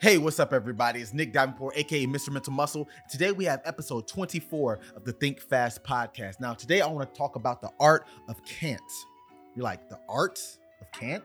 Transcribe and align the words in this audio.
Hey, 0.00 0.16
what's 0.16 0.38
up, 0.38 0.52
everybody? 0.52 1.00
It's 1.00 1.12
Nick 1.12 1.32
Davenport, 1.32 1.76
aka 1.76 2.06
Mr. 2.06 2.30
Mental 2.30 2.52
Muscle. 2.52 2.88
Today 3.10 3.32
we 3.32 3.44
have 3.46 3.60
episode 3.64 4.06
24 4.06 4.78
of 4.94 5.04
the 5.04 5.10
Think 5.10 5.40
Fast 5.40 5.82
podcast. 5.82 6.38
Now, 6.38 6.54
today 6.54 6.80
I 6.82 6.86
want 6.86 7.12
to 7.12 7.18
talk 7.18 7.34
about 7.34 7.60
the 7.60 7.70
art 7.80 8.06
of 8.28 8.40
can't. 8.44 8.80
You're 9.56 9.64
like, 9.64 9.88
the 9.88 9.98
art 10.08 10.40
of 10.80 10.92
can't? 10.92 11.24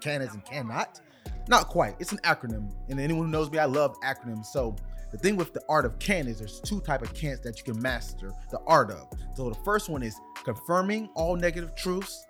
Can 0.00 0.22
as 0.22 0.34
in 0.34 0.40
cannot? 0.40 1.02
Not 1.48 1.68
quite. 1.68 1.96
It's 1.98 2.12
an 2.12 2.18
acronym. 2.24 2.72
And 2.88 2.98
anyone 2.98 3.26
who 3.26 3.30
knows 3.30 3.50
me, 3.50 3.58
I 3.58 3.66
love 3.66 3.94
acronyms. 4.00 4.46
So 4.46 4.74
the 5.12 5.18
thing 5.18 5.36
with 5.36 5.52
the 5.52 5.62
art 5.68 5.84
of 5.84 5.98
can 5.98 6.26
is 6.26 6.38
there's 6.38 6.60
two 6.60 6.80
type 6.80 7.02
of 7.02 7.12
can'ts 7.12 7.42
that 7.42 7.58
you 7.58 7.74
can 7.74 7.82
master 7.82 8.32
the 8.50 8.60
art 8.66 8.90
of. 8.90 9.06
So 9.34 9.50
the 9.50 9.60
first 9.66 9.90
one 9.90 10.02
is 10.02 10.18
confirming 10.44 11.10
all 11.14 11.36
negative 11.36 11.76
truths 11.76 12.24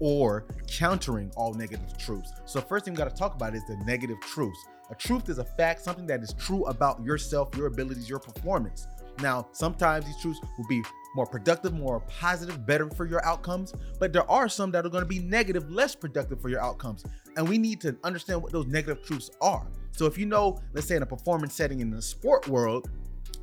or 0.00 0.46
countering 0.66 1.30
all 1.36 1.54
negative 1.54 1.96
truths. 1.98 2.32
So 2.44 2.60
first 2.60 2.84
thing 2.84 2.94
we 2.94 2.98
got 2.98 3.10
to 3.10 3.16
talk 3.16 3.34
about 3.34 3.54
is 3.54 3.64
the 3.66 3.76
negative 3.84 4.20
truths. 4.20 4.58
A 4.90 4.94
truth 4.94 5.28
is 5.28 5.38
a 5.38 5.44
fact, 5.44 5.82
something 5.82 6.06
that 6.06 6.22
is 6.22 6.32
true 6.32 6.64
about 6.66 7.02
yourself, 7.04 7.54
your 7.56 7.66
abilities, 7.66 8.08
your 8.08 8.18
performance. 8.18 8.86
Now, 9.20 9.48
sometimes 9.52 10.06
these 10.06 10.20
truths 10.20 10.40
will 10.56 10.66
be 10.68 10.82
more 11.14 11.26
productive, 11.26 11.74
more 11.74 12.00
positive, 12.00 12.64
better 12.64 12.88
for 12.90 13.04
your 13.04 13.24
outcomes, 13.24 13.74
but 13.98 14.12
there 14.12 14.28
are 14.30 14.48
some 14.48 14.70
that 14.70 14.86
are 14.86 14.90
to 14.90 15.04
be 15.04 15.18
negative, 15.18 15.70
less 15.70 15.94
productive 15.94 16.40
for 16.40 16.48
your 16.48 16.60
outcomes. 16.60 17.04
And 17.36 17.48
we 17.48 17.58
need 17.58 17.80
to 17.82 17.96
understand 18.04 18.42
what 18.42 18.52
those 18.52 18.66
negative 18.66 19.04
truths 19.04 19.30
are. 19.40 19.66
So 19.92 20.06
if 20.06 20.16
you 20.16 20.26
know, 20.26 20.60
let's 20.72 20.86
say 20.86 20.96
in 20.96 21.02
a 21.02 21.06
performance 21.06 21.54
setting 21.54 21.80
in 21.80 21.90
the 21.90 22.00
sport 22.00 22.46
world, 22.46 22.88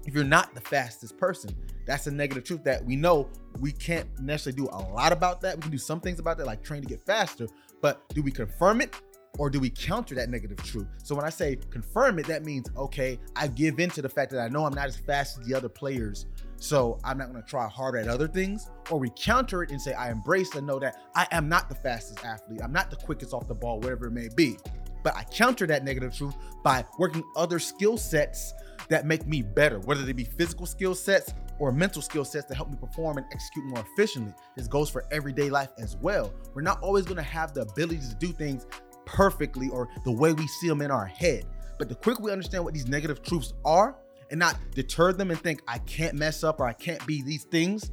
if 0.06 0.14
you're 0.14 0.24
not 0.24 0.54
the 0.56 0.62
fastest 0.62 1.18
person, 1.18 1.52
that's 1.86 2.08
a 2.08 2.12
negative 2.12 2.44
truth 2.44 2.64
that 2.64 2.84
we 2.84 2.96
know 2.96 3.30
we 3.60 3.72
can't 3.72 4.08
necessarily 4.20 4.64
do 4.64 4.70
a 4.72 4.82
lot 4.94 5.12
about 5.12 5.42
that. 5.42 5.56
We 5.56 5.62
can 5.64 5.72
do 5.72 5.78
some 5.78 6.00
things 6.00 6.20
about 6.20 6.38
that, 6.38 6.46
like 6.46 6.64
train 6.64 6.82
to 6.82 6.88
get 6.88 7.02
faster, 7.02 7.48
but 7.82 8.08
do 8.10 8.22
we 8.22 8.32
confirm 8.32 8.82
it 8.82 8.94
or 9.38 9.50
do 9.50 9.60
we 9.60 9.70
counter 9.70 10.16
that 10.16 10.30
negative 10.30 10.58
truth? 10.64 10.88
So 11.04 11.16
when 11.16 11.26
I 11.26 11.30
say 11.30 11.58
confirm 11.70 12.20
it, 12.20 12.28
that 12.28 12.44
means 12.44 12.70
okay, 12.78 13.20
I 13.36 13.48
give 13.48 13.80
in 13.80 13.90
to 13.92 14.02
the 14.02 14.10
fact 14.10 14.32
that 14.32 14.40
I 14.40 14.48
know 14.48 14.66
I'm 14.66 14.74
not 14.74 14.88
as 14.88 14.98
fast 14.98 15.40
as 15.40 15.48
the 15.48 15.56
other 15.56 15.70
players, 15.70 16.26
so 16.58 17.00
I'm 17.04 17.18
not 17.18 17.34
to 17.34 17.42
try 17.44 17.68
harder 17.68 18.00
at 18.00 18.08
other 18.08 18.28
things. 18.28 18.70
Or 18.90 19.00
we 19.00 19.12
counter 19.16 19.64
it 19.64 19.72
and 19.72 19.82
say 19.82 19.94
I 19.94 20.12
embrace 20.12 20.56
and 20.56 20.66
know 20.66 20.80
that 20.80 20.98
I 21.16 21.28
am 21.32 21.50
not 21.50 21.70
the 21.70 21.76
fastest 21.76 22.24
athlete, 22.26 22.62
I'm 22.64 22.74
not 22.74 22.90
the 22.90 22.98
quickest 22.98 23.34
off 23.34 23.48
the 23.48 23.56
ball, 23.56 23.80
whatever 23.80 24.08
it 24.08 24.12
may 24.12 24.30
be. 24.36 24.58
But 25.04 25.16
I 25.16 25.24
counter 25.24 25.68
that 25.68 25.84
negative 25.84 26.16
truth 26.16 26.36
by 26.64 26.84
working 26.98 27.24
other 27.36 27.60
skill 27.60 27.96
sets 27.96 28.54
that 28.90 29.06
make 29.06 29.28
me 29.28 29.42
better, 29.44 29.80
whether 29.80 30.04
they 30.04 30.14
be 30.14 30.24
physical 30.24 30.66
skill 30.66 30.96
sets 30.96 31.32
or 31.60 31.72
mental 31.72 32.02
skill 32.02 32.26
sets 32.26 32.46
to 32.48 32.56
help 32.56 32.70
me 32.70 32.78
perform 32.80 33.18
and 33.18 33.26
execute 33.32 33.66
more 33.66 33.84
efficiently. 33.94 34.34
This 34.56 34.68
goes 34.68 34.90
for 34.90 35.06
everyday 35.12 35.50
life 35.50 35.70
as 35.78 35.96
well. 35.98 36.34
We're 36.54 36.62
not 36.62 36.82
always 36.82 37.06
going 37.06 37.18
to 37.18 37.24
have 37.24 37.54
the 37.54 37.62
ability 37.62 38.02
to 38.10 38.16
do 38.16 38.28
things 38.28 38.66
perfectly 39.06 39.70
or 39.70 39.90
the 40.04 40.12
way 40.12 40.34
we 40.34 40.48
see 40.48 40.68
them 40.68 40.82
in 40.82 40.92
our 40.92 41.06
head. 41.06 41.46
But 41.78 41.90
the 41.90 41.96
quicker 41.96 42.22
we 42.22 42.32
understand 42.32 42.64
what 42.64 42.74
these 42.74 42.88
negative 42.88 43.22
truths 43.22 43.54
are 43.64 43.96
and 44.32 44.40
not 44.40 44.58
deter 44.72 45.14
them 45.14 45.32
and 45.32 45.40
think, 45.40 45.62
I 45.68 45.80
can't 45.80 46.16
mess 46.16 46.44
up 46.44 46.60
or 46.60 46.66
I 46.66 46.74
can't 46.74 47.06
be 47.06 47.22
these 47.22 47.44
things. 47.44 47.92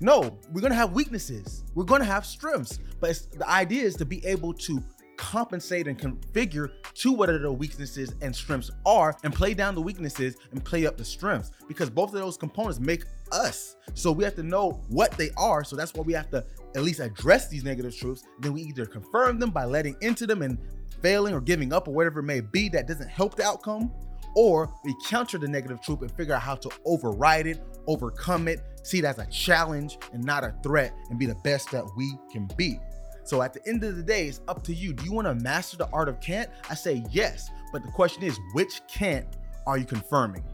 No, 0.00 0.38
we're 0.52 0.60
gonna 0.60 0.74
have 0.74 0.92
weaknesses. 0.92 1.64
We're 1.74 1.84
gonna 1.84 2.04
have 2.04 2.26
strengths. 2.26 2.78
But 3.00 3.20
the 3.36 3.48
idea 3.48 3.84
is 3.84 3.94
to 3.96 4.04
be 4.04 4.24
able 4.26 4.52
to 4.54 4.82
compensate 5.22 5.86
and 5.86 5.96
configure 5.96 6.72
to 6.94 7.12
what 7.12 7.26
the 7.26 7.52
weaknesses 7.52 8.12
and 8.22 8.34
strengths 8.34 8.72
are 8.84 9.16
and 9.22 9.32
play 9.32 9.54
down 9.54 9.76
the 9.76 9.80
weaknesses 9.80 10.36
and 10.50 10.64
play 10.64 10.84
up 10.84 10.96
the 10.96 11.04
strengths 11.04 11.52
because 11.68 11.88
both 11.88 12.08
of 12.12 12.20
those 12.20 12.36
components 12.36 12.80
make 12.80 13.04
us. 13.30 13.76
So 13.94 14.10
we 14.10 14.24
have 14.24 14.34
to 14.34 14.42
know 14.42 14.82
what 14.88 15.12
they 15.12 15.30
are. 15.36 15.62
So 15.62 15.76
that's 15.76 15.94
why 15.94 16.02
we 16.02 16.12
have 16.14 16.28
to 16.30 16.44
at 16.74 16.82
least 16.82 16.98
address 16.98 17.48
these 17.48 17.62
negative 17.62 17.96
truths. 17.96 18.24
Then 18.40 18.52
we 18.52 18.62
either 18.62 18.84
confirm 18.84 19.38
them 19.38 19.50
by 19.50 19.64
letting 19.64 19.96
into 20.00 20.26
them 20.26 20.42
and 20.42 20.58
failing 21.02 21.34
or 21.34 21.40
giving 21.40 21.72
up 21.72 21.86
or 21.86 21.94
whatever 21.94 22.18
it 22.18 22.24
may 22.24 22.40
be 22.40 22.68
that 22.70 22.88
doesn't 22.88 23.08
help 23.08 23.36
the 23.36 23.44
outcome, 23.44 23.92
or 24.34 24.68
we 24.84 24.92
counter 25.06 25.38
the 25.38 25.48
negative 25.48 25.80
truth 25.82 26.00
and 26.02 26.10
figure 26.12 26.34
out 26.34 26.42
how 26.42 26.56
to 26.56 26.70
override 26.84 27.46
it, 27.46 27.62
overcome 27.86 28.48
it, 28.48 28.60
see 28.82 28.98
it 28.98 29.04
as 29.04 29.18
a 29.18 29.26
challenge 29.26 29.98
and 30.12 30.24
not 30.24 30.42
a 30.42 30.52
threat, 30.64 30.92
and 31.10 31.18
be 31.18 31.26
the 31.26 31.36
best 31.44 31.70
that 31.70 31.84
we 31.96 32.12
can 32.32 32.48
be. 32.56 32.78
So 33.24 33.42
at 33.42 33.52
the 33.52 33.66
end 33.68 33.84
of 33.84 33.96
the 33.96 34.02
day, 34.02 34.26
it's 34.28 34.40
up 34.48 34.62
to 34.64 34.74
you. 34.74 34.92
Do 34.92 35.04
you 35.04 35.12
want 35.12 35.26
to 35.26 35.34
master 35.34 35.76
the 35.76 35.88
art 35.90 36.08
of 36.08 36.20
can't? 36.20 36.50
I 36.68 36.74
say 36.74 37.04
yes, 37.10 37.50
but 37.72 37.82
the 37.82 37.90
question 37.90 38.22
is, 38.22 38.38
which 38.52 38.80
can't 38.88 39.26
are 39.66 39.78
you 39.78 39.84
confirming? 39.84 40.44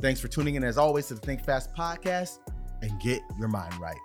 Thanks 0.00 0.20
for 0.20 0.28
tuning 0.28 0.56
in 0.56 0.64
as 0.64 0.78
always 0.78 1.06
to 1.08 1.14
the 1.14 1.20
Think 1.20 1.44
Fast 1.44 1.74
podcast 1.74 2.38
and 2.82 3.00
get 3.00 3.22
your 3.38 3.48
mind 3.48 3.74
right. 3.78 3.96